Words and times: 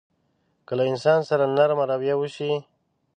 که 0.67 0.73
له 0.77 0.83
انسان 0.91 1.19
سره 1.29 1.43
نرمه 1.57 1.85
رويه 1.91 2.15
وشي. 2.17 2.51